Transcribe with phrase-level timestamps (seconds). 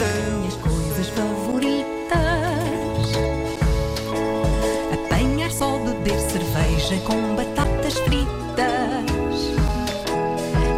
[0.00, 1.84] as minhas coisas favoritas.
[4.92, 8.24] Apanhar só, beber cerveja com batatas fritas.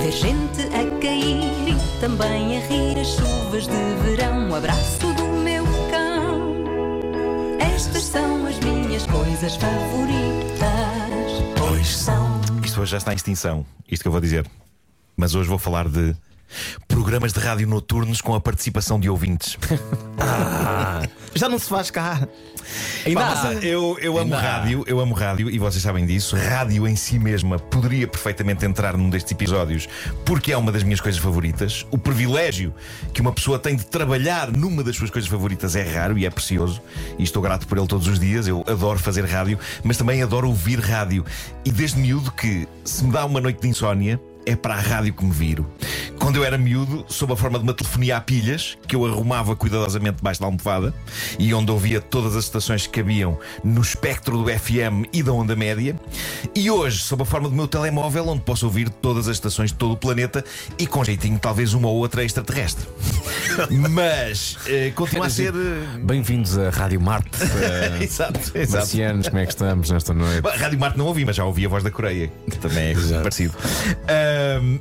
[0.00, 4.50] Ver gente a cair e também a rir as chuvas de verão.
[4.50, 6.54] O abraço do meu cão.
[7.60, 10.70] Estas são as minhas coisas favoritas.
[11.58, 12.40] Pois são.
[12.64, 14.46] Isto hoje já está em extinção, isto que eu vou dizer.
[15.16, 16.16] Mas hoje vou falar de
[17.02, 19.58] programas de rádio noturnos com a participação de ouvintes.
[21.34, 22.28] Já não se faz cá.
[23.04, 26.36] Ainda Pá, mas eu, eu amo Ainda rádio, eu amo rádio e vocês sabem disso.
[26.36, 29.88] Rádio em si mesma poderia perfeitamente entrar num destes episódios
[30.24, 31.84] porque é uma das minhas coisas favoritas.
[31.90, 32.72] O privilégio
[33.12, 36.30] que uma pessoa tem de trabalhar numa das suas coisas favoritas é raro e é
[36.30, 36.80] precioso.
[37.18, 38.46] E estou grato por ele todos os dias.
[38.46, 41.24] Eu adoro fazer rádio, mas também adoro ouvir rádio.
[41.64, 44.20] E desde miúdo que se me dá uma noite de insónia.
[44.44, 45.66] É para a rádio que me viro.
[46.18, 49.54] Quando eu era miúdo, sob a forma de uma telefonia a pilhas, que eu arrumava
[49.56, 50.94] cuidadosamente debaixo da almofada
[51.38, 55.54] e onde ouvia todas as estações que cabiam no espectro do FM e da onda
[55.56, 55.96] média.
[56.54, 59.76] E hoje, sob a forma do meu telemóvel, onde posso ouvir todas as estações de
[59.78, 60.44] todo o planeta
[60.78, 62.86] e com jeitinho, talvez uma ou outra extraterrestre.
[63.90, 65.52] Mas eh, continua a ser.
[65.54, 67.30] eh, Bem-vindos a Rádio Marte.
[67.62, 68.78] eh, Exato, exato.
[68.78, 70.40] Marcianos, como é que estamos nesta noite?
[70.40, 72.94] Bom, Rádio Marte não ouvi, mas já ouvi a voz da Coreia, que também é
[73.22, 73.54] parecido.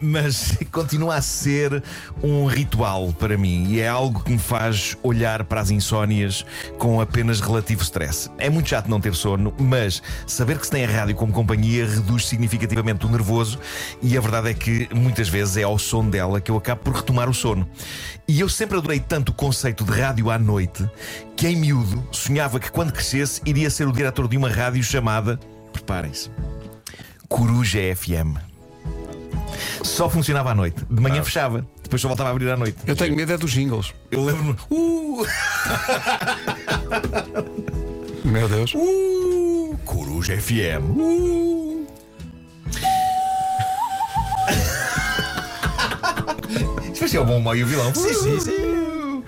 [0.00, 1.82] Mas continua a ser
[2.22, 6.44] um ritual para mim e é algo que me faz olhar para as insónias
[6.78, 8.30] com apenas relativo stress.
[8.38, 11.86] É muito chato não ter sono, mas saber que se tem a rádio como companhia
[11.86, 13.58] reduz significativamente o nervoso
[14.02, 16.94] e a verdade é que muitas vezes é ao som dela que eu acabo por
[16.94, 17.68] retomar o sono.
[18.26, 20.88] E eu sempre adorei tanto o conceito de rádio à noite
[21.36, 25.38] que em miúdo sonhava que quando crescesse iria ser o diretor de uma rádio chamada,
[25.72, 26.30] preparem-se,
[27.28, 28.47] Coruja FM.
[29.98, 30.84] Só funcionava à noite.
[30.88, 31.66] De manhã fechava.
[31.82, 32.78] Depois só voltava a abrir à noite.
[32.86, 33.92] Eu tenho medo é dos jingles.
[34.12, 34.54] Eu lembro-me.
[34.70, 35.26] Uh,
[38.22, 38.74] Meu Deus.
[38.76, 40.96] uh, Coruja FM.
[40.96, 41.84] Uh.
[46.92, 47.92] Isto vai ser o bom, o mau e o vilão.
[47.92, 49.24] Sim, sim, sim.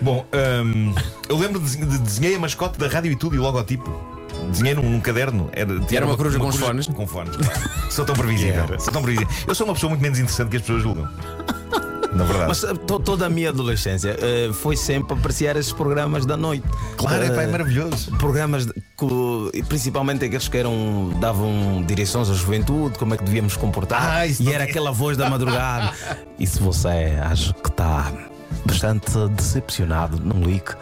[0.00, 0.24] Bom,
[0.64, 0.94] hum,
[1.28, 4.13] eu lembro de, de desenhei a mascote da rádio e tudo e o logotipo.
[4.50, 5.48] Desenhei num, num caderno.
[5.52, 6.86] Era, tinha Era uma coruja com os fones?
[6.86, 7.60] Com fones, claro.
[7.90, 8.80] Sou tão previsível.
[8.80, 9.32] Sou tão previsível.
[9.46, 11.08] Eu sou uma pessoa muito menos interessante que as pessoas julgam.
[12.12, 12.46] Na verdade.
[12.48, 16.64] Mas eh, to- toda a minha adolescência eh, foi sempre apreciar esses programas da noite.
[16.96, 18.12] claro, é, pá, é Eh, maravilhoso.
[18.18, 23.56] Programas de- que, principalmente aqueles que eram, davam direções à juventude, como é que devíamos
[23.56, 24.00] comportar.
[24.18, 25.92] Ah, e era tinha- aquela voz da madrugada.
[26.38, 28.12] e se você acha que está
[28.64, 30.72] bastante decepcionado, não ligue,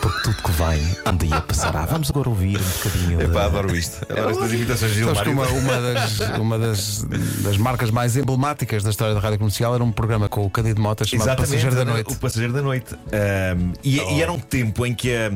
[0.00, 1.84] porque tudo que vem um dia passará.
[1.86, 3.22] Vamos agora ouvir um bocadinho.
[3.22, 4.04] Epá, de- adoro isto.
[4.10, 5.48] Adoro estas imitações de Sabes que Gilmar.
[5.48, 7.02] uma, uma, das, uma das,
[7.42, 10.80] das marcas mais emblemáticas da história da rádio comercial era um programa com o Cândido
[10.80, 12.12] Mota chamado Exatamente, Passageiro da Noite.
[12.12, 12.94] O Passageiro da Noite.
[13.12, 15.32] Ahm, e, e era um tempo em que a,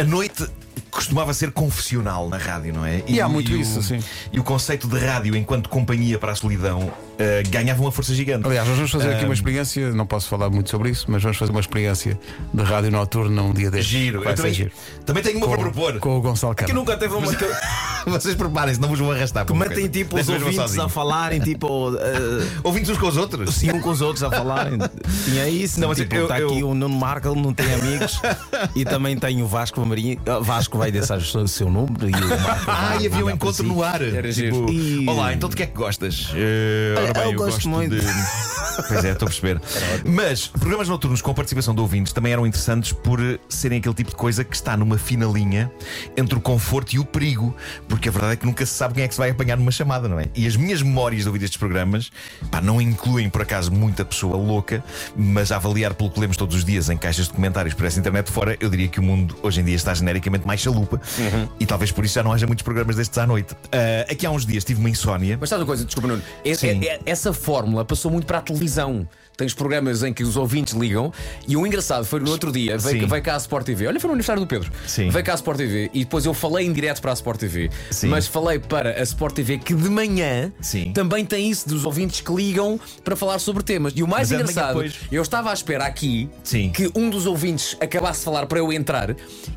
[0.00, 0.46] a noite
[0.90, 3.02] costumava ser confessional na rádio, não é?
[3.06, 3.98] E há muito o- isso, sim.
[4.32, 8.46] E o conceito de rádio enquanto companhia para a solidão ah, ganhava uma força gigante.
[8.46, 11.22] Aliás, nós vamos fazer aqui Ahm, uma experiência, não posso falar muito sobre isso, mas
[11.22, 12.18] vamos fazer uma experiência
[12.52, 13.90] de rádio noturna um dia destes.
[13.90, 14.22] Giro.
[14.24, 14.70] Eu também, giro.
[15.04, 15.98] também tenho uma para propor.
[15.98, 16.78] Com o Gonçalo Que Câmara.
[16.78, 17.26] nunca teve uma.
[18.10, 19.44] Vocês preparem-se, não vos vou arrastar.
[19.44, 20.82] para Que metem tipo os ouvintes sozinho.
[20.84, 21.94] a falarem, tipo.
[21.98, 23.54] eh, Ouvintes uns com os outros?
[23.54, 24.78] Sim, um com os outros a falarem.
[25.24, 25.80] Tinha isso.
[25.80, 28.20] Não, tipo, está eu- aqui o Nuno Marco, ele não tem amigos.
[28.74, 30.18] e também tem o Vasco Marinho.
[30.26, 32.64] ah, Vasco vai deixar o seu número e o Marco.
[32.70, 33.98] Ah, e havia um encontro no ar.
[34.32, 34.70] Tipo.
[34.70, 36.28] E- Olá, então de que é que gostas?
[36.30, 36.38] Ora
[37.08, 37.96] Eu bem, eu, gosto muito.
[37.96, 38.06] de.
[38.88, 39.60] Pois é, estou a perceber.
[40.04, 43.18] Mas programas noturnos com a participação de ouvintes também eram interessantes por
[43.48, 45.70] serem aquele tipo de coisa que está numa fina linha
[46.16, 47.54] entre o conforto e o perigo.
[47.96, 49.70] Porque a verdade é que nunca se sabe quem é que se vai apanhar numa
[49.72, 50.26] chamada, não é?
[50.34, 52.10] E as minhas memórias de ouvir estes programas
[52.50, 54.84] pá, não incluem, por acaso, muita pessoa louca,
[55.16, 57.98] mas a avaliar pelo que lemos todos os dias em caixas de comentários por essa
[57.98, 61.00] internet fora, eu diria que o mundo hoje em dia está genericamente mais chalupa
[61.58, 63.56] e talvez por isso já não haja muitos programas destes à noite.
[63.72, 65.38] Ah, aqui há uns dias tive uma insónia.
[65.40, 66.22] Mas sabe uma coisa, desculpa, Nuno.
[66.44, 66.84] É- Sim.
[66.84, 69.08] é- é- essa fórmula passou muito para a televisão.
[69.36, 71.12] Tens programas em que os ouvintes ligam
[71.46, 73.86] e o engraçado foi no outro dia, veio, veio cá a Sport TV.
[73.86, 74.72] Olha, foi no aniversário do Pedro.
[74.86, 75.10] Sim.
[75.10, 77.70] Veio cá a Sport TV e depois eu falei em direto para a Sport TV.
[77.90, 78.08] Sim.
[78.08, 80.92] Mas falei para a Sport TV que de manhã Sim.
[80.92, 83.92] também tem isso dos ouvintes que ligam para falar sobre temas.
[83.96, 84.94] E o mais Mas engraçado, depois.
[85.10, 86.70] eu estava à espera aqui Sim.
[86.70, 89.14] que um dos ouvintes acabasse de falar para eu entrar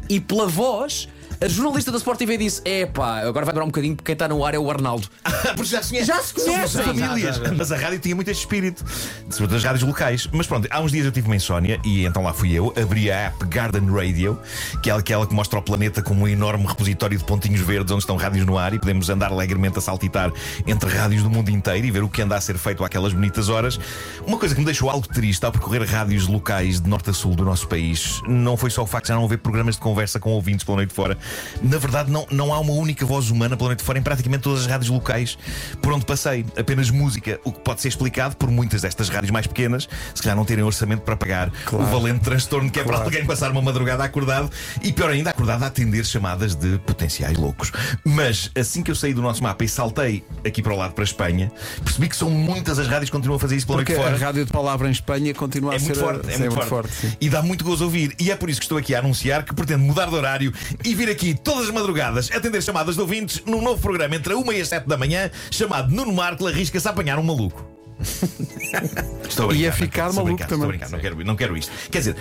[0.07, 1.07] e pela voz
[1.41, 4.13] A jornalista da Sport TV disse: é pá, agora vai durar um bocadinho porque quem
[4.13, 5.07] está no ar é o Arnaldo.
[5.55, 6.07] Porque já se conhece.
[6.07, 6.67] Já se conhecem.
[6.67, 7.37] Somos famílias.
[7.37, 7.55] Já, já, já.
[7.55, 8.83] Mas a rádio tinha muito este espírito,
[9.29, 10.27] sobretudo as rádios locais.
[10.33, 13.09] Mas pronto, há uns dias eu tive uma insónia e então lá fui eu, abri
[13.09, 14.37] a app Garden Radio,
[14.83, 18.03] que é aquela que mostra o planeta como um enorme repositório de pontinhos verdes onde
[18.03, 20.31] estão rádios no ar e podemos andar alegremente a saltitar
[20.67, 23.47] entre rádios do mundo inteiro e ver o que anda a ser feito àquelas bonitas
[23.47, 23.79] horas.
[24.25, 27.33] Uma coisa que me deixou algo triste ao percorrer rádios locais de norte a sul
[27.33, 30.19] do nosso país não foi só o facto de já não haver programas de conversa
[30.19, 31.17] com ouvintes pela noite fora.
[31.61, 34.61] Na verdade, não, não há uma única voz humana pela noite fora em praticamente todas
[34.61, 35.37] as rádios locais
[35.81, 36.45] por onde passei.
[36.57, 40.35] Apenas música, o que pode ser explicado por muitas destas rádios mais pequenas, se calhar
[40.35, 44.03] não terem orçamento para pagar o valente transtorno que é para alguém passar uma madrugada
[44.03, 44.49] acordado
[44.81, 47.71] e pior ainda, acordado a atender chamadas de potenciais loucos.
[48.05, 51.03] Mas assim que eu saí do nosso mapa e saltei aqui para o lado para
[51.03, 51.51] a Espanha,
[51.83, 54.11] percebi que são muitas as rádios que continuam a fazer isso pela Porque noite a
[54.11, 54.25] fora.
[54.25, 56.91] rádio de palavra em Espanha continua É a ser muito forte, é ser muito forte.
[56.93, 57.13] sim.
[57.19, 58.15] E dá muito gozo ouvir.
[58.19, 60.53] E é por isso que estou aqui a anunciar que pretendo mudar de horário
[60.83, 64.37] e vir aqui todas as madrugadas atender chamadas de ouvintes num novo programa entre a
[64.37, 67.65] 1 e as 7 da manhã, chamado Nuno Marco arrisca-se a apanhar um maluco.
[69.27, 70.67] Estou a brincar, Ia não ficar quero, estou a maluco brincar, estou a também.
[70.69, 71.71] brincar, não quero, não quero isto.
[71.91, 72.15] Quer dizer,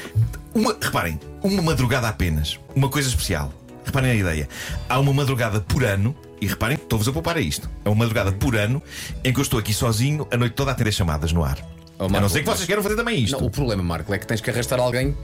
[0.55, 3.53] uma, reparem, uma madrugada apenas, uma coisa especial.
[3.85, 4.49] Reparem a ideia.
[4.89, 7.71] Há uma madrugada por ano, e reparem, estou-vos a poupar a isto.
[7.85, 8.83] É uma madrugada por ano
[9.25, 11.59] em que eu estou aqui sozinho a noite toda a atender chamadas no ar.
[11.99, 13.39] Oh, a Marco, não ser que vocês queiram fazer também isto.
[13.39, 15.17] Não, o problema, Marco, é que tens que arrastar alguém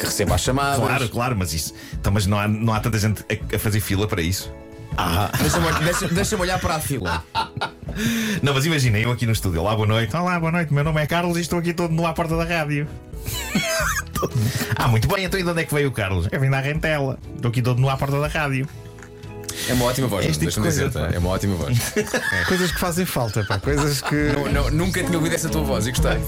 [0.00, 0.78] que, receba as chamadas.
[0.78, 1.74] Claro, claro, mas isso.
[1.92, 4.52] Então, mas não há, não há tanta gente a, a fazer fila para isso.
[5.40, 7.24] Deixa-me deixa, deixa-me olhar para a fila.
[8.42, 9.60] Não, mas imaginem, eu aqui no estúdio.
[9.60, 10.14] Olá, boa noite.
[10.14, 10.72] Olá, boa noite.
[10.72, 12.86] Meu nome é Carlos e estou aqui todo nu à porta da rádio.
[14.76, 15.24] ah, muito bem.
[15.24, 16.28] Então, e de onde é que veio o Carlos?
[16.30, 17.18] Eu vim da Rentela.
[17.34, 18.68] Estou aqui todo nu à porta da rádio.
[19.70, 21.78] É uma ótima voz, Este tipo dizer, é uma ótima voz.
[22.48, 23.58] Coisas que fazem falta, pá.
[23.60, 24.14] Coisas que.
[24.34, 26.18] Não- não- nunca tinha ouvido essa tua voz e gostei.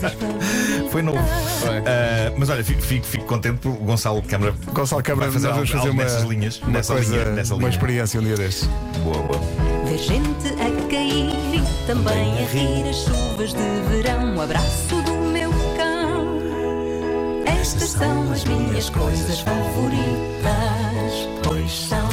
[0.91, 1.19] Foi novo.
[1.61, 1.79] Foi.
[1.79, 4.55] Ah, mas olha, fico, fico, fico contente por o Gonçalo Câmara.
[4.73, 6.61] Gonçalo Câmara, vai fazer vamos fazer algo uma, nessas linhas.
[6.61, 7.71] uma nessa coisa, linha, nessa uma linha.
[7.71, 8.69] experiência um dia destes.
[9.03, 9.41] Boa, boa.
[9.87, 14.37] Ver gente a cair e também a rir as chuvas de verão.
[14.37, 16.39] O abraço do meu cão.
[17.61, 22.12] Estas são as minhas coisas favoritas, pois são.